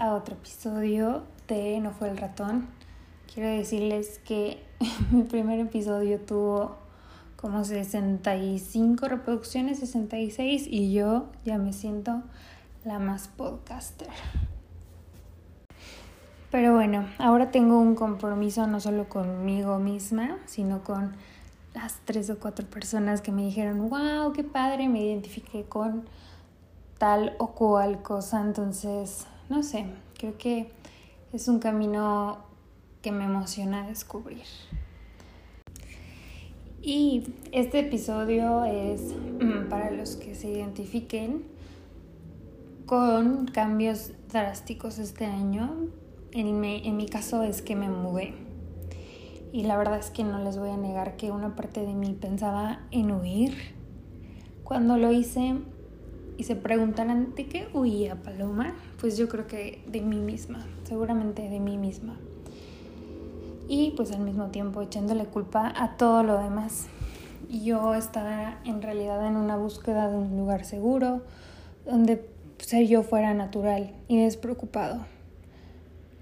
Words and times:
a 0.00 0.14
otro 0.14 0.34
episodio 0.34 1.24
de 1.46 1.78
No 1.80 1.90
fue 1.92 2.08
el 2.08 2.16
ratón. 2.16 2.68
Quiero 3.32 3.50
decirles 3.50 4.18
que 4.24 4.64
mi 5.10 5.24
primer 5.24 5.60
episodio 5.60 6.18
tuvo 6.18 6.76
como 7.36 7.64
65 7.64 9.08
reproducciones, 9.08 9.78
66, 9.78 10.66
y 10.68 10.92
yo 10.92 11.26
ya 11.44 11.58
me 11.58 11.74
siento 11.74 12.22
la 12.84 12.98
más 12.98 13.28
podcaster. 13.28 14.08
Pero 16.50 16.74
bueno, 16.74 17.06
ahora 17.18 17.50
tengo 17.50 17.78
un 17.78 17.94
compromiso 17.94 18.66
no 18.66 18.80
solo 18.80 19.08
conmigo 19.08 19.78
misma, 19.78 20.38
sino 20.46 20.82
con 20.82 21.14
las 21.74 22.00
tres 22.06 22.30
o 22.30 22.38
cuatro 22.38 22.66
personas 22.66 23.20
que 23.20 23.32
me 23.32 23.44
dijeron, 23.44 23.88
wow, 23.90 24.32
qué 24.32 24.44
padre, 24.44 24.88
me 24.88 25.04
identifiqué 25.04 25.64
con 25.64 26.08
tal 26.98 27.36
o 27.38 27.48
cual 27.48 28.02
cosa. 28.02 28.40
Entonces, 28.40 29.26
no 29.50 29.64
sé, 29.64 29.84
creo 30.16 30.38
que 30.38 30.70
es 31.32 31.48
un 31.48 31.58
camino 31.58 32.38
que 33.02 33.10
me 33.10 33.24
emociona 33.24 33.86
descubrir. 33.86 34.44
Y 36.80 37.24
este 37.52 37.80
episodio 37.80 38.64
es 38.64 39.12
mm, 39.40 39.68
para 39.68 39.90
los 39.90 40.16
que 40.16 40.34
se 40.34 40.48
identifiquen 40.48 41.44
con 42.86 43.46
cambios 43.46 44.12
drásticos 44.32 44.98
este 44.98 45.26
año. 45.26 45.88
En 46.32 46.60
mi, 46.60 46.86
en 46.86 46.96
mi 46.96 47.06
caso 47.06 47.42
es 47.42 47.60
que 47.60 47.74
me 47.74 47.88
mudé. 47.88 48.34
Y 49.52 49.64
la 49.64 49.76
verdad 49.76 49.98
es 49.98 50.10
que 50.10 50.22
no 50.22 50.42
les 50.42 50.58
voy 50.58 50.70
a 50.70 50.76
negar 50.76 51.16
que 51.16 51.32
una 51.32 51.56
parte 51.56 51.84
de 51.84 51.92
mí 51.92 52.16
pensaba 52.18 52.80
en 52.92 53.10
huir. 53.10 53.52
Cuando 54.62 54.96
lo 54.96 55.10
hice 55.10 55.56
y 56.40 56.44
se 56.44 56.56
preguntarán, 56.56 57.34
¿de 57.34 57.44
qué 57.44 57.68
huía 57.74 58.14
Paloma? 58.14 58.74
Pues 58.98 59.18
yo 59.18 59.28
creo 59.28 59.46
que 59.46 59.84
de 59.86 60.00
mí 60.00 60.16
misma, 60.16 60.66
seguramente 60.84 61.46
de 61.50 61.60
mí 61.60 61.76
misma. 61.76 62.16
Y 63.68 63.92
pues 63.94 64.10
al 64.12 64.20
mismo 64.20 64.46
tiempo 64.46 64.80
echándole 64.80 65.26
culpa 65.26 65.70
a 65.76 65.98
todo 65.98 66.22
lo 66.22 66.38
demás. 66.38 66.86
Yo 67.50 67.94
estaba 67.94 68.58
en 68.64 68.80
realidad 68.80 69.26
en 69.26 69.36
una 69.36 69.58
búsqueda 69.58 70.08
de 70.08 70.16
un 70.16 70.34
lugar 70.38 70.64
seguro, 70.64 71.20
donde 71.84 72.26
ser 72.56 72.86
yo 72.86 73.02
fuera 73.02 73.34
natural 73.34 73.92
y 74.08 74.16
despreocupado. 74.22 75.04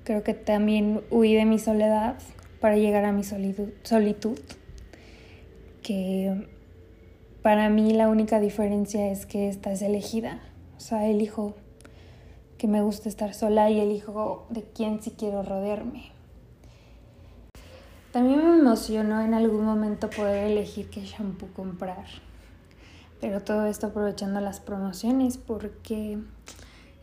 Creo 0.02 0.24
que 0.24 0.34
también 0.34 1.00
huí 1.12 1.33
de 1.36 1.44
mi 1.44 1.61
soledad 1.61 2.19
para 2.61 2.77
llegar 2.77 3.05
a 3.05 3.12
mi 3.12 3.22
solitud, 3.22 3.69
solitud 3.84 4.36
que 5.80 6.48
para 7.42 7.69
mí 7.70 7.92
la 7.92 8.08
única 8.08 8.41
diferencia 8.41 9.11
es 9.11 9.27
que 9.27 9.48
esta 9.48 9.72
es 9.72 9.83
elegida. 9.83 10.41
O 10.77 10.81
sea, 10.81 11.06
elijo 11.06 11.55
que 12.56 12.67
me 12.67 12.83
gusta 12.83 13.08
estar 13.08 13.34
sola 13.34 13.70
y 13.70 13.80
elijo 13.80 14.47
de 14.50 14.64
quién 14.64 15.03
si 15.03 15.12
quiero 15.12 15.42
rodearme. 15.42 16.11
También 18.12 18.39
me 18.39 18.58
emocionó 18.58 19.20
en 19.20 19.34
algún 19.34 19.64
momento 19.64 20.11
poder 20.11 20.50
elegir 20.50 20.91
qué 20.91 21.03
shampoo 21.03 21.48
comprar. 21.55 22.06
Pero 23.20 23.42
todo 23.42 23.67
esto 23.67 23.89
aprovechando 23.89 24.41
las 24.41 24.61
promociones 24.61 25.39
porque 25.39 26.19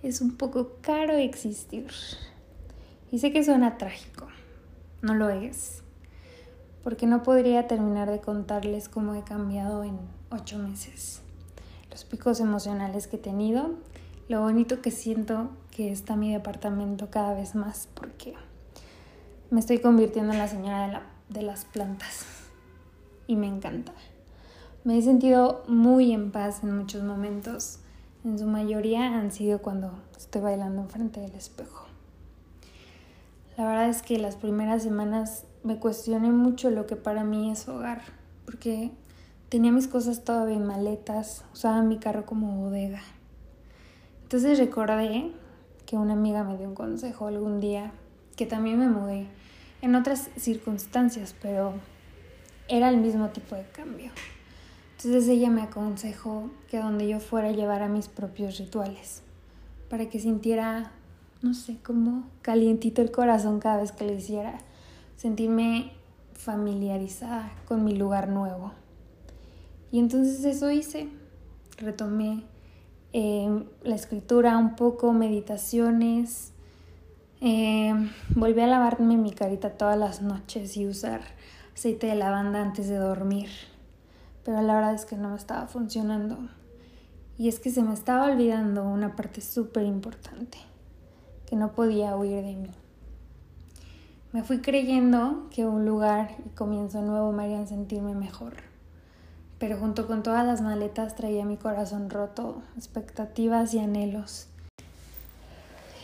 es 0.04 0.22
un 0.22 0.36
poco 0.36 0.74
caro 0.82 1.14
existir. 1.14 1.88
Y 3.12 3.20
sé 3.20 3.32
que 3.32 3.44
suena 3.44 3.78
trágico, 3.78 4.28
no 5.02 5.14
lo 5.14 5.30
es 5.30 5.85
porque 6.86 7.08
no 7.08 7.24
podría 7.24 7.68
terminar 7.68 8.12
de 8.12 8.20
contarles 8.20 8.90
cómo 8.90 9.16
he 9.16 9.24
cambiado 9.24 9.84
en 9.84 9.98
ocho 10.30 10.60
meses. 10.60 11.20
Los 11.90 12.06
picos 12.06 12.40
emocionales 12.40 13.08
que 13.08 13.16
he 13.16 13.20
tenido, 13.20 13.72
lo 14.30 14.42
bonito 14.42 14.84
que 14.84 14.92
siento 14.92 15.50
que 15.72 15.92
está 15.92 16.16
mi 16.16 16.32
departamento 16.32 17.10
cada 17.10 17.34
vez 17.34 17.56
más, 17.56 17.90
porque 17.96 18.36
me 19.50 19.62
estoy 19.62 19.80
convirtiendo 19.80 20.34
en 20.34 20.38
la 20.38 20.48
señora 20.48 20.88
de, 20.88 21.40
de 21.40 21.42
las 21.42 21.66
plantas 21.66 22.28
y 23.26 23.36
me 23.36 23.48
encanta. 23.48 23.92
Me 24.84 25.00
he 25.00 25.02
sentido 25.02 25.64
muy 25.68 26.12
en 26.12 26.32
paz 26.32 26.62
en 26.62 26.78
muchos 26.78 27.02
momentos. 27.02 27.80
En 28.24 28.38
su 28.38 28.46
mayoría 28.46 29.18
han 29.18 29.32
sido 29.32 29.60
cuando 29.60 29.92
estoy 30.16 30.42
bailando 30.42 30.84
enfrente 30.84 31.20
del 31.20 31.34
espejo. 31.34 31.88
La 33.58 33.66
verdad 33.66 33.90
es 33.90 34.04
que 34.04 34.20
las 34.20 34.36
primeras 34.36 34.84
semanas 34.84 35.46
me 35.66 35.80
cuestioné 35.80 36.32
mucho 36.32 36.70
lo 36.70 36.86
que 36.86 36.96
para 36.96 37.24
mí 37.24 37.52
es 37.52 37.68
hogar, 37.68 38.04
porque 38.46 38.92
tenía 39.50 39.72
mis 39.72 39.88
cosas 39.88 40.24
todavía 40.24 40.58
en 40.58 40.68
maletas, 40.68 41.44
usaba 41.54 41.82
mi 41.82 41.98
carro 41.98 42.24
como 42.28 42.56
bodega. 42.56 43.02
Entonces 44.22 44.60
recordé 44.60 45.32
que 45.88 45.98
una 45.98 46.14
amiga 46.14 46.44
me 46.44 46.56
dio 46.56 46.68
un 46.68 46.76
consejo 46.76 47.26
algún 47.26 47.60
día, 47.60 47.92
que 48.36 48.46
también 48.46 48.78
me 48.78 48.90
mudé 48.90 49.26
en 49.82 49.96
otras 49.96 50.30
circunstancias, 50.38 51.36
pero 51.42 51.74
era 52.68 52.90
el 52.90 52.98
mismo 52.98 53.30
tipo 53.30 53.56
de 53.56 53.66
cambio. 53.66 54.12
Entonces 54.98 55.28
ella 55.28 55.50
me 55.50 55.64
aconsejó 55.64 56.52
que 56.70 56.78
donde 56.78 57.08
yo 57.08 57.20
fuera 57.20 57.52
llevara 57.52 57.90
mis 57.90 58.08
propios 58.08 58.60
rituales, 58.60 59.24
para 59.90 60.10
que 60.10 60.20
sintiera, 60.20 60.92
no 61.42 61.56
sé, 61.56 61.78
como 61.84 62.30
calientito 62.44 63.02
el 63.02 63.10
corazón 63.10 63.60
cada 63.60 63.78
vez 63.78 63.92
que 63.92 64.06
lo 64.06 64.14
hiciera 64.14 64.60
sentirme 65.16 65.92
familiarizada 66.34 67.52
con 67.68 67.84
mi 67.84 67.96
lugar 67.96 68.30
nuevo. 68.30 68.72
Y 69.92 70.00
entonces 70.00 70.44
eso 70.44 70.70
hice, 70.72 71.08
retomé 71.78 72.44
em, 73.14 73.66
la 73.84 73.96
escritura 73.96 74.58
un 74.58 74.76
poco, 74.76 75.14
meditaciones, 75.14 76.52
em, 77.40 78.10
volví 78.36 78.62
a 78.62 78.68
lavarme 78.68 79.18
mi 79.18 79.32
carita 79.32 79.78
todas 79.78 79.98
las 79.98 80.22
noches 80.22 80.76
y 80.76 80.86
usar 80.86 81.22
aceite 81.74 82.08
de 82.08 82.16
lavanda 82.16 82.62
antes 82.62 82.88
de 82.88 82.98
dormir, 82.98 83.50
pero 84.44 84.62
la 84.62 84.76
verdad 84.76 84.94
es 84.94 85.06
que 85.06 85.18
no 85.18 85.30
me 85.30 85.38
estaba 85.38 85.68
funcionando. 85.68 86.38
Y 87.38 87.50
es 87.50 87.60
que 87.60 87.70
se 87.70 87.84
me 87.84 87.94
estaba 87.94 88.28
olvidando 88.28 88.84
una 88.84 89.16
parte 89.16 89.42
súper 89.42 89.86
importante, 89.86 90.58
que 91.46 91.58
no 91.58 91.74
podía 91.74 92.16
huir 92.16 92.44
de 92.44 92.56
mí. 92.56 92.72
Me 94.36 94.44
fui 94.44 94.60
creyendo 94.60 95.48
que 95.50 95.66
un 95.66 95.86
lugar 95.86 96.36
y 96.46 96.50
comienzo 96.50 97.02
nuevo 97.02 97.32
me 97.32 97.46
harían 97.46 97.70
sentirme 97.70 98.16
mejor. 98.16 98.56
Pero 99.60 99.78
junto 99.78 100.08
con 100.08 100.24
todas 100.24 100.46
las 100.46 100.60
maletas 100.60 101.16
traía 101.16 101.46
mi 101.46 101.56
corazón 101.56 102.10
roto, 102.10 102.62
expectativas 102.76 103.74
y 103.74 103.80
anhelos. 103.80 104.50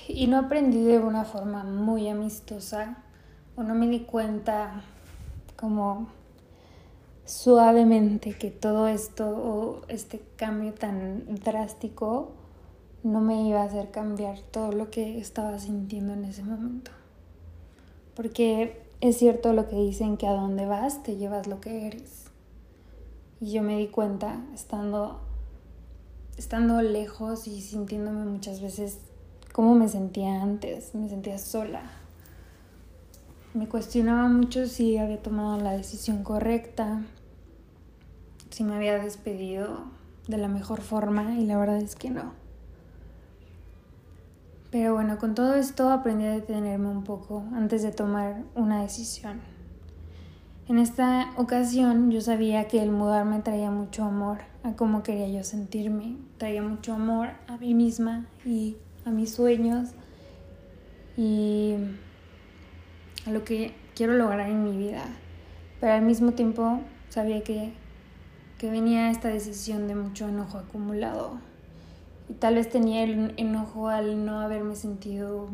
Y 0.07 0.27
no 0.27 0.37
aprendí 0.37 0.81
de 0.81 0.99
una 0.99 1.25
forma 1.25 1.65
muy 1.65 2.07
amistosa 2.07 3.03
o 3.57 3.63
no 3.63 3.75
me 3.75 3.89
di 3.89 3.99
cuenta 3.99 4.81
como 5.57 6.07
suavemente 7.25 8.37
que 8.37 8.49
todo 8.49 8.87
esto 8.87 9.27
o 9.27 9.81
este 9.89 10.21
cambio 10.37 10.73
tan 10.73 11.25
drástico 11.43 12.31
no 13.03 13.19
me 13.19 13.45
iba 13.45 13.59
a 13.59 13.65
hacer 13.65 13.91
cambiar 13.91 14.39
todo 14.39 14.71
lo 14.71 14.89
que 14.89 15.19
estaba 15.19 15.59
sintiendo 15.59 16.13
en 16.13 16.23
ese 16.23 16.43
momento. 16.43 16.91
Porque 18.21 18.79
es 19.01 19.17
cierto 19.17 19.51
lo 19.51 19.67
que 19.67 19.75
dicen 19.75 20.15
que 20.15 20.27
a 20.27 20.33
donde 20.33 20.67
vas 20.67 21.01
te 21.01 21.17
llevas 21.17 21.47
lo 21.47 21.59
que 21.59 21.87
eres. 21.87 22.25
Y 23.39 23.51
yo 23.51 23.63
me 23.63 23.79
di 23.79 23.87
cuenta 23.87 24.45
estando, 24.53 25.19
estando 26.37 26.83
lejos 26.83 27.47
y 27.47 27.61
sintiéndome 27.61 28.25
muchas 28.25 28.61
veces 28.61 28.99
cómo 29.53 29.73
me 29.73 29.89
sentía 29.89 30.39
antes. 30.43 30.93
Me 30.93 31.09
sentía 31.09 31.39
sola. 31.39 31.81
Me 33.55 33.67
cuestionaba 33.67 34.27
mucho 34.27 34.67
si 34.67 34.99
había 34.99 35.23
tomado 35.23 35.57
la 35.57 35.71
decisión 35.71 36.23
correcta, 36.23 37.01
si 38.51 38.63
me 38.63 38.75
había 38.75 38.99
despedido 38.99 39.85
de 40.27 40.37
la 40.37 40.47
mejor 40.47 40.81
forma 40.81 41.39
y 41.39 41.47
la 41.47 41.57
verdad 41.57 41.79
es 41.79 41.95
que 41.95 42.11
no. 42.11 42.40
Pero 44.71 44.93
bueno, 44.93 45.17
con 45.19 45.35
todo 45.35 45.55
esto 45.55 45.89
aprendí 45.89 46.25
a 46.25 46.31
detenerme 46.31 46.87
un 46.87 47.03
poco 47.03 47.43
antes 47.53 47.83
de 47.83 47.91
tomar 47.91 48.43
una 48.55 48.81
decisión. 48.81 49.41
En 50.69 50.79
esta 50.79 51.31
ocasión 51.35 52.09
yo 52.09 52.21
sabía 52.21 52.69
que 52.69 52.81
el 52.81 52.89
mudarme 52.89 53.41
traía 53.41 53.69
mucho 53.69 54.05
amor 54.05 54.37
a 54.63 54.71
cómo 54.77 55.03
quería 55.03 55.27
yo 55.27 55.43
sentirme, 55.43 56.15
traía 56.37 56.61
mucho 56.61 56.93
amor 56.93 57.31
a 57.47 57.57
mí 57.57 57.73
misma 57.73 58.27
y 58.45 58.77
a 59.03 59.09
mis 59.09 59.33
sueños 59.33 59.89
y 61.17 61.75
a 63.27 63.31
lo 63.31 63.43
que 63.43 63.73
quiero 63.93 64.13
lograr 64.13 64.49
en 64.49 64.63
mi 64.63 64.77
vida. 64.77 65.03
Pero 65.81 65.91
al 65.91 66.03
mismo 66.03 66.31
tiempo 66.31 66.79
sabía 67.09 67.43
que, 67.43 67.73
que 68.57 68.71
venía 68.71 69.11
esta 69.11 69.27
decisión 69.27 69.89
de 69.89 69.95
mucho 69.95 70.29
enojo 70.29 70.59
acumulado 70.59 71.50
tal 72.39 72.55
vez 72.55 72.69
tenía 72.69 73.03
el 73.03 73.33
enojo 73.37 73.89
al 73.89 74.25
no 74.25 74.39
haberme 74.39 74.75
sentido 74.75 75.49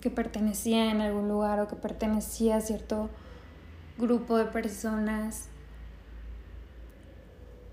que 0.00 0.10
pertenecía 0.10 0.90
en 0.90 1.00
algún 1.00 1.28
lugar 1.28 1.60
o 1.60 1.68
que 1.68 1.76
pertenecía 1.76 2.56
a 2.56 2.60
cierto 2.60 3.08
grupo 3.98 4.36
de 4.36 4.46
personas 4.46 5.48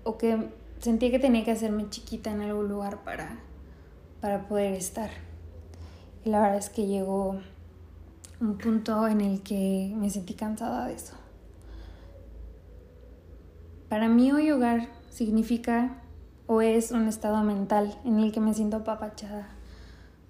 o 0.04 0.16
que 0.16 0.48
sentía 0.78 1.10
que 1.10 1.18
tenía 1.18 1.44
que 1.44 1.50
hacerme 1.50 1.90
chiquita 1.90 2.30
en 2.30 2.42
algún 2.42 2.68
lugar 2.68 3.02
para 3.02 3.40
para 4.20 4.46
poder 4.46 4.74
estar. 4.74 5.10
Y 6.24 6.30
la 6.30 6.40
verdad 6.40 6.58
es 6.58 6.70
que 6.70 6.86
llegó 6.86 7.40
un 8.40 8.58
punto 8.58 9.08
en 9.08 9.20
el 9.20 9.42
que 9.42 9.92
me 9.96 10.10
sentí 10.10 10.34
cansada 10.34 10.86
de 10.86 10.94
eso. 10.94 11.14
Para 13.88 14.08
mí 14.08 14.30
hoy 14.30 14.50
hogar 14.50 14.88
significa 15.10 16.02
o 16.52 16.62
es 16.62 16.90
un 16.90 17.06
estado 17.06 17.44
mental 17.44 17.96
en 18.04 18.18
el 18.18 18.32
que 18.32 18.40
me 18.40 18.54
siento 18.54 18.78
apapachada. 18.78 19.46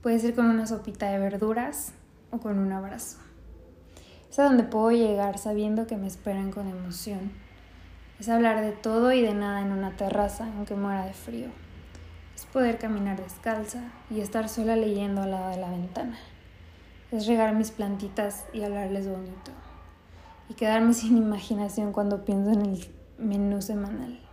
Puede 0.02 0.18
ser 0.18 0.34
con 0.34 0.50
una 0.50 0.66
sopita 0.66 1.08
de 1.08 1.18
verduras 1.18 1.94
o 2.30 2.36
con 2.36 2.58
un 2.58 2.70
abrazo. 2.72 3.16
Es 4.30 4.38
a 4.38 4.44
donde 4.44 4.64
puedo 4.64 4.90
llegar 4.90 5.38
sabiendo 5.38 5.86
que 5.86 5.96
me 5.96 6.06
esperan 6.06 6.50
con 6.50 6.68
emoción. 6.68 7.32
Es 8.18 8.28
hablar 8.28 8.60
de 8.60 8.72
todo 8.72 9.14
y 9.14 9.22
de 9.22 9.32
nada 9.32 9.62
en 9.62 9.72
una 9.72 9.96
terraza, 9.96 10.46
aunque 10.58 10.74
muera 10.74 11.06
de 11.06 11.14
frío. 11.14 11.48
Es 12.36 12.44
poder 12.44 12.76
caminar 12.76 13.18
descalza 13.18 13.84
y 14.10 14.20
estar 14.20 14.50
sola 14.50 14.76
leyendo 14.76 15.22
al 15.22 15.30
lado 15.30 15.48
de 15.48 15.56
la 15.56 15.70
ventana. 15.70 16.18
Es 17.12 17.26
regar 17.26 17.54
mis 17.54 17.70
plantitas 17.70 18.44
y 18.52 18.62
hablarles 18.62 19.08
bonito. 19.08 19.52
Y 20.50 20.52
quedarme 20.52 20.92
sin 20.92 21.16
imaginación 21.16 21.92
cuando 21.92 22.26
pienso 22.26 22.50
en 22.50 22.66
el 22.66 22.94
menú 23.16 23.62
semanal. 23.62 24.29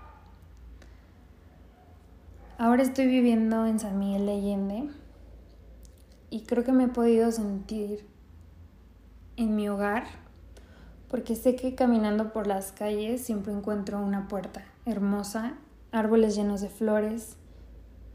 Ahora 2.60 2.82
estoy 2.82 3.06
viviendo 3.06 3.68
en 3.68 3.78
San 3.78 4.00
Miguel 4.00 4.26
de 4.26 4.32
Allende 4.32 4.90
y 6.32 6.42
creo 6.42 6.64
que 6.64 6.72
me 6.72 6.86
he 6.86 6.88
podido 6.88 7.32
sentir 7.32 8.04
en 9.36 9.56
mi 9.56 9.70
hogar 9.70 10.06
porque 11.08 11.36
sé 11.36 11.56
que 11.56 11.76
caminando 11.76 12.34
por 12.34 12.48
las 12.48 12.72
calles 12.72 13.22
siempre 13.22 13.54
encuentro 13.54 14.04
una 14.04 14.28
puerta 14.28 14.66
hermosa, 14.88 15.54
árboles 15.92 16.36
llenos 16.36 16.62
de 16.62 16.70
flores 16.70 17.38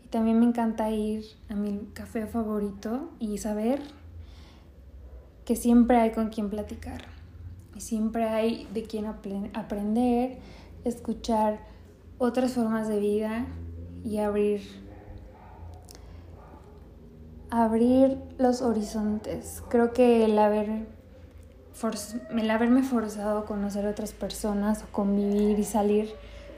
y 0.04 0.08
también 0.08 0.40
me 0.40 0.46
encanta 0.46 0.90
ir 0.90 1.24
a 1.48 1.54
mi 1.54 1.78
café 1.94 2.26
favorito 2.26 3.10
y 3.20 3.38
saber 3.38 3.80
que 5.44 5.54
siempre 5.54 5.98
hay 5.98 6.10
con 6.10 6.30
quien 6.30 6.50
platicar 6.50 7.04
y 7.76 7.80
siempre 7.80 8.24
hay 8.24 8.66
de 8.74 8.82
quien 8.82 9.06
aprender, 9.06 10.38
escuchar 10.84 11.60
otras 12.18 12.54
formas 12.54 12.88
de 12.88 12.98
vida 12.98 13.46
y 14.04 14.18
abrir 14.18 14.82
abrir 17.52 18.16
los 18.38 18.62
horizontes. 18.62 19.62
Creo 19.68 19.92
que 19.92 20.24
el, 20.24 20.38
haber 20.38 20.86
el 22.30 22.50
haberme 22.50 22.82
forzado 22.82 23.40
a 23.40 23.44
conocer 23.44 23.86
otras 23.86 24.12
personas, 24.12 24.82
o 24.82 24.86
convivir 24.90 25.58
y 25.58 25.64
salir 25.64 26.14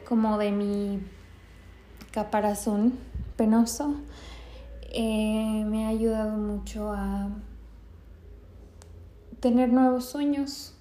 como 0.08 0.38
de 0.38 0.52
mi 0.52 1.00
caparazón 2.12 2.92
penoso, 3.36 3.96
eh, 4.92 5.64
me 5.66 5.86
ha 5.86 5.88
ayudado 5.88 6.36
mucho 6.36 6.92
a 6.92 7.28
tener 9.40 9.72
nuevos 9.72 10.04
sueños. 10.04 10.74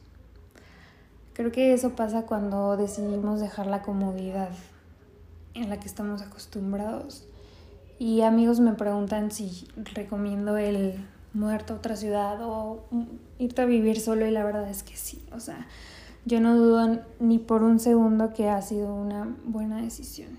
Creo 1.33 1.51
que 1.51 1.73
eso 1.73 1.95
pasa 1.95 2.27
cuando 2.27 2.77
decidimos 2.77 3.39
dejar 3.39 3.65
la 3.65 3.81
comodidad 3.81 4.51
en 5.53 5.69
la 5.69 5.79
que 5.79 5.87
estamos 5.87 6.21
acostumbrados 6.21 7.27
y 7.99 8.21
amigos 8.21 8.59
me 8.59 8.73
preguntan 8.73 9.31
si 9.31 9.67
recomiendo 9.75 10.57
el 10.57 11.05
muerto 11.33 11.73
a 11.73 11.77
otra 11.77 11.95
ciudad 11.95 12.37
o 12.41 12.85
irte 13.39 13.61
a 13.61 13.65
vivir 13.65 13.99
solo 13.99 14.25
y 14.25 14.31
la 14.31 14.43
verdad 14.43 14.69
es 14.69 14.83
que 14.83 14.95
sí. 14.95 15.23
O 15.31 15.39
sea, 15.39 15.67
yo 16.25 16.39
no 16.39 16.55
dudo 16.55 16.99
ni 17.19 17.39
por 17.39 17.63
un 17.63 17.79
segundo 17.79 18.33
que 18.33 18.49
ha 18.49 18.61
sido 18.61 18.93
una 18.93 19.35
buena 19.45 19.81
decisión. 19.81 20.37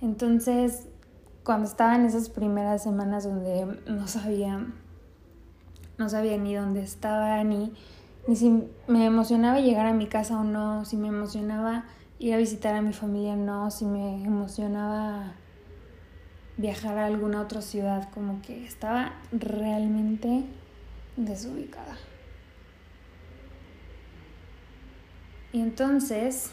Entonces, 0.00 0.86
cuando 1.42 1.66
estaba 1.66 1.96
en 1.96 2.04
esas 2.04 2.28
primeras 2.28 2.82
semanas 2.82 3.24
donde 3.24 3.66
no 3.86 4.06
sabía, 4.08 4.66
no 5.96 6.08
sabía 6.08 6.36
ni 6.36 6.54
dónde 6.54 6.82
estaba, 6.82 7.42
ni, 7.44 7.72
ni 8.28 8.36
si 8.36 8.68
me 8.88 9.06
emocionaba 9.06 9.60
llegar 9.60 9.86
a 9.86 9.94
mi 9.94 10.06
casa 10.06 10.38
o 10.38 10.44
no, 10.44 10.84
si 10.84 10.96
me 10.96 11.08
emocionaba 11.08 11.84
ir 12.18 12.34
a 12.34 12.36
visitar 12.36 12.74
a 12.74 12.82
mi 12.82 12.92
familia 12.92 13.36
no, 13.36 13.70
si 13.70 13.84
me 13.84 14.24
emocionaba 14.24 15.34
viajar 16.56 16.96
a 16.98 17.06
alguna 17.06 17.42
otra 17.42 17.60
ciudad, 17.60 18.08
como 18.12 18.40
que 18.42 18.66
estaba 18.66 19.14
realmente 19.32 20.44
desubicada. 21.16 21.96
Y 25.52 25.60
entonces, 25.60 26.50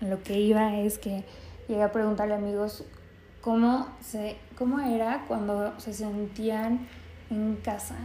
lo 0.00 0.22
que 0.22 0.40
iba 0.40 0.76
es 0.78 0.98
que 0.98 1.24
llegué 1.68 1.82
a 1.82 1.92
preguntarle 1.92 2.34
a 2.34 2.38
amigos 2.38 2.84
cómo, 3.40 3.88
se, 4.00 4.36
cómo 4.56 4.80
era 4.80 5.24
cuando 5.26 5.78
se 5.78 5.92
sentían 5.92 6.86
en 7.30 7.56
casa. 7.56 7.96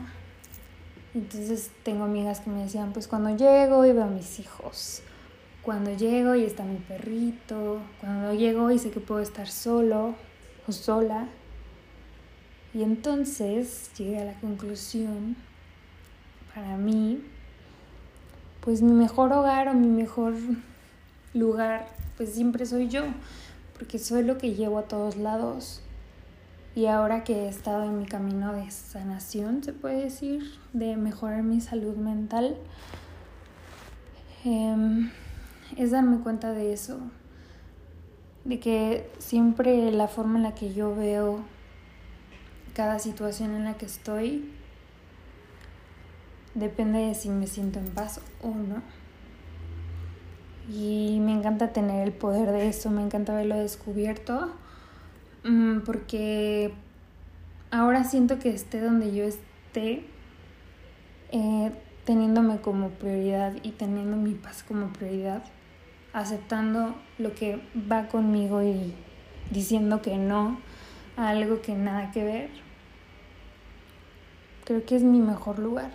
Entonces 1.13 1.71
tengo 1.83 2.03
amigas 2.03 2.41
que 2.41 2.49
me 2.49 2.63
decían, 2.63 2.91
pues 2.91 3.07
cuando 3.07 3.35
llego 3.35 3.85
y 3.85 3.93
veo 3.93 4.03
a 4.03 4.07
mis 4.07 4.39
hijos, 4.39 5.01
cuando 5.65 5.91
llego 5.97 6.35
y 6.35 6.43
está 6.43 6.63
mi 6.63 6.77
perrito, 6.77 7.81
cuando 7.99 8.35
llego 8.35 8.69
y 8.69 8.77
sé 8.77 8.91
que 8.91 8.99
puedo 8.99 9.21
estar 9.21 9.47
solo, 9.47 10.13
o 10.67 10.71
sola. 10.71 11.27
Y 12.75 12.83
entonces 12.83 13.89
llegué 13.97 14.19
a 14.19 14.25
la 14.25 14.39
conclusión, 14.39 15.35
para 16.53 16.77
mí, 16.77 17.19
pues 18.61 18.83
mi 18.83 18.93
mejor 18.93 19.33
hogar 19.33 19.67
o 19.67 19.73
mi 19.73 19.87
mejor 19.87 20.35
lugar, 21.33 21.87
pues 22.15 22.33
siempre 22.33 22.67
soy 22.67 22.87
yo, 22.87 23.03
porque 23.75 23.97
soy 23.97 24.23
lo 24.23 24.37
que 24.37 24.53
llevo 24.53 24.77
a 24.77 24.83
todos 24.83 25.15
lados. 25.15 25.81
Y 26.75 26.85
ahora 26.85 27.23
que 27.23 27.45
he 27.45 27.47
estado 27.47 27.85
en 27.85 27.97
mi 27.97 28.05
camino 28.05 28.53
de 28.53 28.69
sanación, 28.69 29.63
se 29.63 29.73
puede 29.73 30.03
decir, 30.03 30.43
de 30.73 30.95
mejorar 30.95 31.41
mi 31.41 31.59
salud 31.59 31.95
mental, 31.95 32.55
em, 34.43 35.09
es 35.77 35.91
darme 35.91 36.19
cuenta 36.19 36.51
de 36.51 36.73
eso, 36.73 36.99
de 38.43 38.59
que 38.59 39.09
siempre 39.17 39.91
la 39.91 40.07
forma 40.07 40.37
en 40.37 40.43
la 40.43 40.55
que 40.55 40.73
yo 40.73 40.95
veo 40.95 41.39
cada 42.73 42.99
situación 42.99 43.55
en 43.55 43.65
la 43.65 43.75
que 43.75 43.85
estoy 43.85 44.51
depende 46.53 46.99
de 46.99 47.15
si 47.15 47.29
me 47.29 47.47
siento 47.47 47.79
en 47.79 47.89
paz 47.89 48.21
o 48.41 48.49
no. 48.49 48.81
Y 50.69 51.19
me 51.21 51.33
encanta 51.33 51.73
tener 51.73 52.07
el 52.07 52.13
poder 52.13 52.51
de 52.51 52.67
eso, 52.67 52.89
me 52.89 53.03
encanta 53.03 53.33
haberlo 53.33 53.55
descubierto, 53.55 54.51
mm, 55.43 55.79
porque 55.81 56.73
ahora 57.69 58.03
siento 58.03 58.39
que 58.39 58.49
esté 58.49 58.81
donde 58.81 59.13
yo 59.13 59.25
esté, 59.25 60.05
eh, 61.31 61.71
teniéndome 62.05 62.61
como 62.61 62.89
prioridad 62.89 63.53
y 63.61 63.71
teniendo 63.71 64.17
mi 64.17 64.33
paz 64.33 64.63
como 64.63 64.87
prioridad 64.87 65.43
aceptando 66.15 66.95
lo 67.17 67.35
que 67.35 67.61
va 67.91 68.07
conmigo 68.07 68.63
y 68.63 68.93
diciendo 69.51 70.01
que 70.01 70.15
no 70.15 70.57
a 71.17 71.29
algo 71.29 71.61
que 71.61 71.73
nada 71.73 72.11
que 72.11 72.23
ver, 72.23 72.49
creo 74.63 74.85
que 74.85 74.95
es 74.95 75.03
mi 75.03 75.19
mejor 75.19 75.59
lugar. 75.59 75.91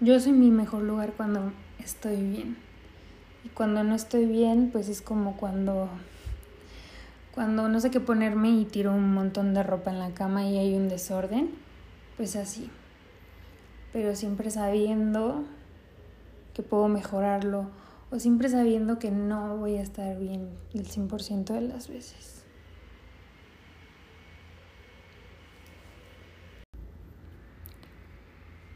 Yo 0.00 0.18
soy 0.18 0.32
mi 0.32 0.50
mejor 0.50 0.84
lugar 0.84 1.12
cuando 1.16 1.52
estoy 1.78 2.16
bien. 2.16 2.56
Y 3.44 3.50
cuando 3.50 3.84
no 3.84 3.94
estoy 3.94 4.24
bien, 4.24 4.70
pues 4.72 4.88
es 4.88 5.02
como 5.02 5.36
cuando 5.36 5.90
cuando 7.34 7.68
no 7.68 7.78
sé 7.78 7.90
qué 7.90 8.00
ponerme 8.00 8.50
y 8.50 8.64
tiro 8.64 8.92
un 8.92 9.12
montón 9.12 9.54
de 9.54 9.62
ropa 9.62 9.90
en 9.90 10.00
la 10.00 10.10
cama 10.10 10.46
y 10.46 10.56
hay 10.56 10.74
un 10.74 10.88
desorden, 10.88 11.50
pues 12.16 12.36
así. 12.36 12.70
Pero 13.92 14.16
siempre 14.16 14.50
sabiendo 14.50 15.44
que 16.54 16.62
puedo 16.62 16.88
mejorarlo 16.88 17.66
o 18.10 18.18
siempre 18.18 18.48
sabiendo 18.48 18.98
que 18.98 19.10
no 19.10 19.56
voy 19.56 19.76
a 19.76 19.82
estar 19.82 20.18
bien 20.18 20.48
el 20.74 20.86
100% 20.86 21.54
de 21.54 21.60
las 21.60 21.88
veces. 21.88 22.44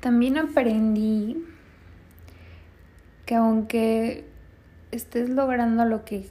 También 0.00 0.36
aprendí 0.36 1.44
que 3.24 3.36
aunque 3.36 4.28
estés 4.90 5.30
logrando 5.30 5.84
lo 5.84 6.04
que 6.04 6.28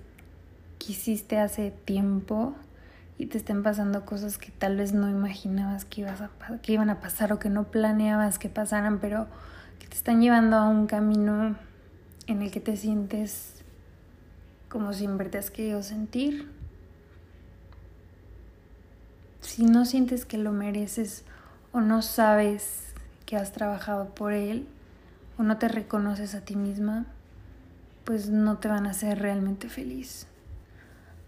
quisiste 0.77 1.39
hace 1.39 1.71
tiempo 1.71 2.53
y 3.17 3.27
te 3.27 3.37
estén 3.37 3.63
pasando 3.63 4.05
cosas 4.05 4.37
que 4.37 4.51
tal 4.51 4.75
vez 4.75 4.93
no 4.93 5.09
imaginabas 5.09 5.85
que, 5.85 6.05
que 6.61 6.73
iban 6.73 6.89
a 6.89 6.99
pasar 6.99 7.31
o 7.31 7.39
que 7.39 7.49
no 7.49 7.71
planeabas 7.71 8.39
que 8.39 8.49
pasaran, 8.49 8.99
pero 8.99 9.27
que 9.79 9.87
te 9.87 9.95
están 9.95 10.21
llevando 10.21 10.57
a 10.57 10.67
un 10.67 10.87
camino 10.87 11.55
en 12.27 12.41
el 12.41 12.51
que 12.51 12.59
te 12.59 12.77
sientes 12.77 13.61
como 14.69 14.93
siempre 14.93 15.29
te 15.29 15.37
has 15.37 15.51
querido 15.51 15.83
sentir. 15.83 16.49
Si 19.41 19.65
no 19.65 19.85
sientes 19.85 20.25
que 20.25 20.37
lo 20.37 20.53
mereces 20.53 21.25
o 21.73 21.81
no 21.81 22.01
sabes 22.01 22.93
que 23.25 23.35
has 23.35 23.51
trabajado 23.51 24.15
por 24.15 24.31
él 24.31 24.67
o 25.37 25.43
no 25.43 25.57
te 25.57 25.67
reconoces 25.67 26.35
a 26.35 26.41
ti 26.41 26.55
misma, 26.55 27.05
pues 28.05 28.29
no 28.29 28.59
te 28.59 28.69
van 28.69 28.87
a 28.87 28.91
hacer 28.91 29.19
realmente 29.19 29.67
feliz. 29.67 30.25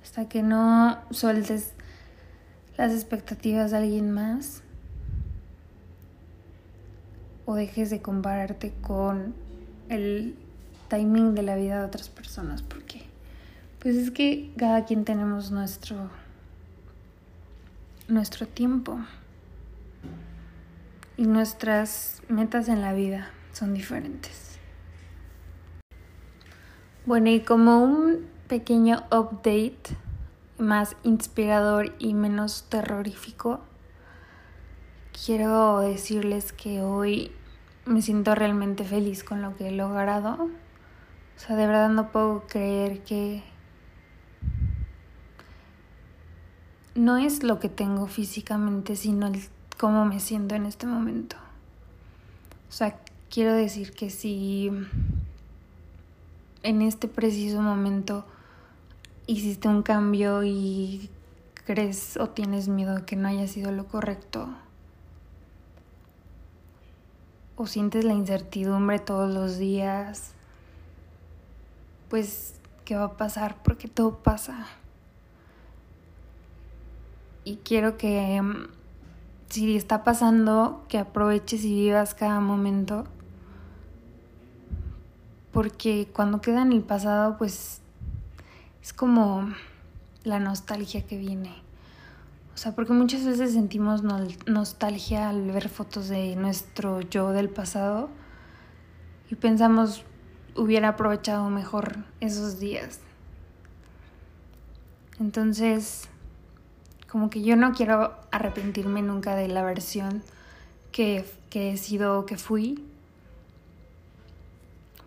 Hasta 0.02 0.30
que 0.30 0.42
no 0.42 1.02
sueltes 1.12 1.74
las 2.78 2.94
expectativas 2.94 3.72
de 3.72 3.78
alguien 3.78 4.12
más 4.12 4.62
o 7.46 7.56
dejes 7.56 7.90
de 7.90 8.02
compararte 8.02 8.74
con 8.82 9.34
el 9.90 10.38
timing 10.94 11.34
de 11.34 11.42
la 11.42 11.56
vida 11.56 11.80
de 11.80 11.86
otras 11.86 12.10
personas, 12.10 12.62
porque 12.62 13.02
pues 13.80 13.96
es 13.96 14.12
que 14.12 14.52
cada 14.58 14.86
quien 14.86 15.06
tenemos 15.06 15.50
nuestro 15.50 16.12
nuestro 18.08 18.48
tiempo 18.48 19.00
y 21.18 21.24
nuestras 21.24 22.22
metas 22.28 22.70
en 22.70 22.82
la 22.82 22.94
vida 22.94 23.32
son 23.54 23.74
diferentes. 23.74 24.60
Bueno, 27.08 27.32
y 27.32 27.40
como 27.40 27.84
un 27.84 28.28
pequeño 28.48 29.04
update 29.12 29.98
más 30.60 30.96
inspirador 31.02 31.96
y 31.98 32.14
menos 32.14 32.68
terrorífico, 32.70 33.62
quiero 35.26 35.80
decirles 35.80 36.54
que 36.54 36.84
hoy 36.84 37.32
me 37.86 38.04
siento 38.04 38.36
realmente 38.36 38.84
feliz 38.84 39.24
con 39.24 39.42
lo 39.42 39.56
que 39.58 39.70
he 39.70 39.72
logrado. 39.72 40.50
O 41.38 41.40
sea, 41.40 41.56
de 41.56 41.68
verdad 41.68 41.90
no 41.90 42.12
puedo 42.12 42.48
creer 42.48 43.04
que 43.04 43.44
no 46.96 47.18
es 47.18 47.44
lo 47.44 47.60
que 47.60 47.70
tengo 47.70 48.08
físicamente, 48.08 48.96
sino 48.96 49.28
el 49.28 49.42
cómo 49.78 50.06
me 50.06 50.20
siento 50.20 50.56
en 50.56 50.66
este 50.66 50.86
momento. 50.86 51.36
O 52.70 52.72
sea, 52.72 52.98
quiero 53.30 53.54
decir 53.54 53.94
que 53.94 54.10
si 54.10 54.72
en 56.62 56.82
este 56.82 57.08
preciso 57.08 57.62
momento 57.62 58.25
hiciste 59.28 59.68
un 59.68 59.84
cambio 59.84 60.44
y 60.44 61.10
crees 61.66 62.18
o 62.18 62.30
tienes 62.30 62.68
miedo 62.68 62.96
de 62.96 63.06
que 63.06 63.16
no 63.16 63.28
haya 63.28 63.48
sido 63.48 63.72
lo 63.72 63.86
correcto, 63.86 64.50
o 67.56 67.68
sientes 67.68 68.04
la 68.06 68.13
incertidumbre 68.13 69.00
todos 69.00 69.34
los 69.34 69.58
días, 69.58 70.33
pues, 72.13 72.53
¿qué 72.86 72.96
va 72.96 73.05
a 73.05 73.17
pasar? 73.17 73.63
Porque 73.63 73.88
todo 73.88 74.20
pasa. 74.20 74.67
Y 77.43 77.55
quiero 77.55 77.98
que 77.98 78.39
mm, 78.39 78.67
si 79.50 79.75
está 79.75 80.03
pasando, 80.03 80.86
que 80.89 81.00
aproveches 81.00 81.65
y 81.65 81.74
vivas 81.74 82.13
cada 82.13 82.39
momento. 82.39 83.05
Porque 85.51 86.08
cuando 86.13 86.39
queda 86.39 86.62
en 86.62 86.74
el 86.74 86.84
pasado, 86.84 87.36
pues 87.39 87.82
es 88.84 88.93
como 88.93 89.51
la 90.24 90.38
nostalgia 90.38 91.08
que 91.08 91.17
viene. 91.17 91.55
O 92.53 92.58
sea, 92.58 92.75
porque 92.75 92.93
muchas 92.93 93.25
veces 93.25 93.53
sentimos 93.53 94.03
nostalgia 94.46 95.29
al 95.29 95.50
ver 95.50 95.67
fotos 95.67 96.10
de 96.10 96.36
nuestro 96.36 97.01
yo 97.01 97.32
del 97.32 97.50
pasado 97.50 98.12
y 99.32 99.34
pensamos 99.34 100.05
hubiera 100.55 100.89
aprovechado 100.89 101.50
mejor 101.50 101.98
esos 102.19 102.60
días. 102.60 103.00
Entonces, 105.19 106.10
como 107.10 107.29
que 107.29 107.43
yo 107.43 107.55
no 107.55 107.74
quiero 107.74 108.15
arrepentirme 108.31 109.01
nunca 109.01 109.36
de 109.36 109.48
la 109.48 109.63
versión 109.63 110.24
que, 110.91 111.25
que 111.50 111.72
he 111.72 111.77
sido, 111.77 112.25
que 112.25 112.38
fui, 112.38 112.83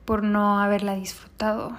por 0.05 0.23
no 0.23 0.61
haberla 0.61 0.95
disfrutado. 0.95 1.77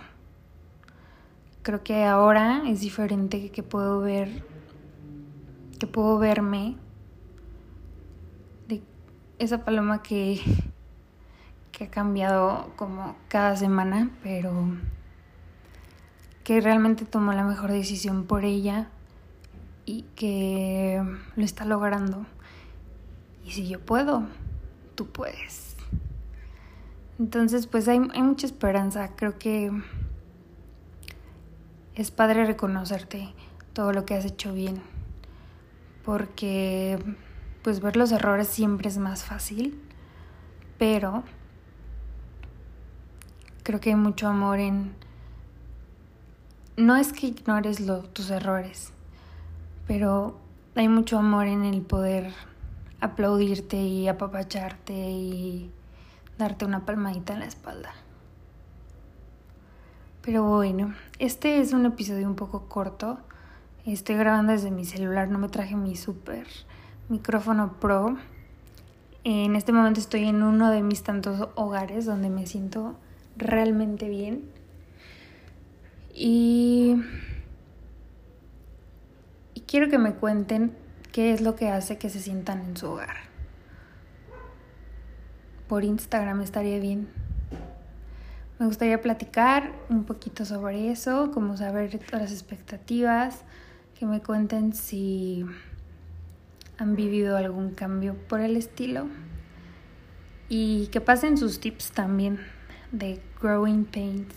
Creo 1.64 1.84
que 1.84 2.04
ahora 2.04 2.64
es 2.68 2.82
diferente 2.82 3.50
que 3.52 3.64
puedo 3.64 4.02
ver, 4.02 4.44
que 5.80 5.88
puedo 5.88 6.18
verme 6.18 6.76
de 8.68 8.82
esa 9.40 9.64
paloma 9.64 10.04
que, 10.04 10.42
que 11.78 11.84
ha 11.84 11.92
cambiado 11.92 12.74
como 12.76 13.16
cada 13.28 13.56
semana, 13.56 14.10
pero 14.24 14.52
que 16.44 16.60
realmente 16.60 17.06
tomó 17.06 17.34
la 17.34 17.44
mejor 17.44 17.72
decisión 17.72 18.24
por 18.24 18.46
ella 18.46 18.88
y 19.86 20.02
que 20.16 21.00
lo 21.36 21.46
está 21.46 21.66
logrando. 21.66 22.26
Y 23.46 23.52
si 23.52 23.68
yo 23.68 23.80
puedo, 23.80 24.24
tú 24.96 25.06
puedes. 25.06 25.78
Entonces, 27.20 27.68
pues 27.68 27.88
hay, 27.88 28.00
mucha 28.00 28.48
esperanza. 28.48 29.12
Creo 29.16 29.38
que 29.38 29.72
es 31.94 32.10
padre 32.10 32.46
reconocerte 32.46 33.36
todo 33.74 33.94
lo 33.94 34.04
que 34.04 34.16
has 34.16 34.26
hecho 34.26 34.52
bien. 34.52 34.82
Porque, 36.04 36.98
pues 37.62 37.82
ver 37.82 37.98
los 37.98 38.12
errores 38.12 38.48
siempre 38.48 38.90
es 38.90 38.98
más 38.98 39.26
fácil. 39.26 39.80
Pero 40.80 41.24
creo 43.68 43.82
que 43.82 43.90
hay 43.90 43.98
mucho 43.98 44.30
amor 44.30 44.60
en... 44.60 44.96
No 46.78 46.96
es 46.96 47.12
que 47.12 47.28
ignores 47.28 47.82
lo, 47.82 48.00
tus 48.00 48.30
errores, 48.30 48.94
pero 49.86 50.38
hay 50.76 50.88
mucho 50.88 51.20
amor 51.20 51.48
en 51.48 51.66
el 51.66 51.82
poder 51.82 52.32
aplaudirte 53.02 53.76
y 53.76 54.08
apapacharte 54.08 54.94
y 54.94 55.70
darte 56.38 56.64
una 56.64 56.86
palmadita 56.86 57.34
en 57.34 57.40
la 57.40 57.46
espalda. 57.46 57.92
Pero 60.22 60.46
bueno, 60.46 60.96
este 61.20 61.60
es 61.60 61.74
un 61.74 61.86
episodio 61.86 62.26
un 62.26 62.38
poco 62.38 62.70
corto. 62.70 63.18
Estoy 63.86 64.16
grabando 64.16 64.54
desde 64.54 64.72
mi 64.72 64.86
celular, 64.86 65.28
no 65.28 65.40
me 65.40 65.50
traje 65.50 65.76
mi 65.76 65.98
super 65.98 66.48
micrófono 67.10 67.74
pro. 67.82 68.16
En 69.26 69.58
este 69.58 69.74
momento 69.74 70.00
estoy 70.00 70.24
en 70.24 70.42
uno 70.42 70.72
de 70.72 70.84
mis 70.84 71.04
tantos 71.04 71.50
hogares 71.56 72.06
donde 72.06 72.30
me 72.30 72.48
siento 72.48 72.96
realmente 73.38 74.10
bien. 74.10 74.44
Y 76.14 77.02
quiero 79.68 79.90
que 79.90 79.98
me 79.98 80.14
cuenten 80.14 80.72
qué 81.12 81.34
es 81.34 81.42
lo 81.42 81.56
que 81.56 81.70
hace 81.70 81.98
que 81.98 82.10
se 82.10 82.20
sientan 82.20 82.62
en 82.62 82.78
su 82.78 82.88
hogar. 82.88 83.18
Por 85.68 85.84
Instagram 85.84 86.42
estaría 86.42 86.80
bien. 86.80 87.10
Me 88.58 88.66
gustaría 88.66 89.02
platicar 89.02 89.74
un 89.90 90.06
poquito 90.06 90.46
sobre 90.46 90.90
eso, 90.90 91.32
como 91.32 91.58
saber 91.58 92.00
las 92.12 92.32
expectativas, 92.32 93.44
que 94.00 94.06
me 94.06 94.22
cuenten 94.22 94.74
si 94.74 95.46
han 96.80 96.96
vivido 96.96 97.38
algún 97.38 97.72
cambio 97.72 98.16
por 98.28 98.40
el 98.40 98.56
estilo 98.56 99.08
y 100.50 100.88
que 100.88 101.02
pasen 101.02 101.38
sus 101.38 101.60
tips 101.60 101.92
también 101.92 102.40
de 102.92 103.22
Growing 103.42 103.86
Pains 103.86 104.34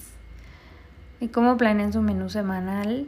y 1.21 1.29
cómo 1.29 1.57
planean 1.57 1.93
su 1.93 2.01
menú 2.01 2.31
semanal 2.31 3.07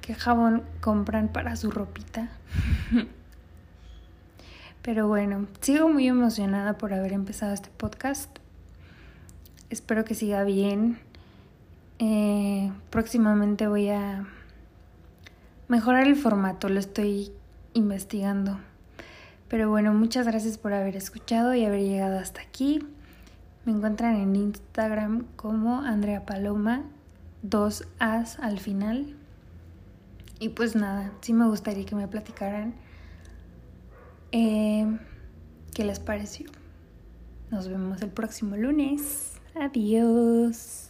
qué 0.00 0.14
jabón 0.14 0.64
compran 0.80 1.28
para 1.28 1.56
su 1.56 1.70
ropita. 1.70 2.30
Pero 4.82 5.08
bueno, 5.08 5.46
sigo 5.60 5.88
muy 5.88 6.08
emocionada 6.08 6.78
por 6.78 6.94
haber 6.94 7.12
empezado 7.12 7.52
este 7.52 7.68
podcast. 7.70 8.38
Espero 9.68 10.04
que 10.04 10.14
siga 10.14 10.42
bien. 10.42 10.98
Eh, 11.98 12.72
próximamente 12.88 13.68
voy 13.68 13.90
a 13.90 14.26
mejorar 15.68 16.06
el 16.06 16.16
formato, 16.16 16.68
lo 16.70 16.80
estoy 16.80 17.30
investigando. 17.74 18.58
Pero 19.48 19.68
bueno, 19.68 19.92
muchas 19.92 20.26
gracias 20.26 20.56
por 20.56 20.72
haber 20.72 20.96
escuchado 20.96 21.54
y 21.54 21.64
haber 21.64 21.82
llegado 21.82 22.18
hasta 22.18 22.40
aquí. 22.40 22.86
Me 23.64 23.72
encuentran 23.72 24.16
en 24.16 24.36
Instagram 24.36 25.26
como 25.36 25.80
Andrea 25.80 26.24
Paloma, 26.24 26.82
dos 27.42 27.86
As 27.98 28.38
al 28.38 28.58
final. 28.58 29.16
Y 30.38 30.50
pues 30.50 30.74
nada, 30.74 31.12
sí 31.20 31.32
me 31.32 31.46
gustaría 31.46 31.84
que 31.84 31.94
me 31.94 32.08
platicaran 32.08 32.74
eh, 34.32 34.98
qué 35.74 35.84
les 35.84 36.00
pareció. 36.00 36.50
Nos 37.50 37.68
vemos 37.68 38.00
el 38.02 38.10
próximo 38.10 38.56
lunes. 38.56 39.32
Adiós. 39.54 40.89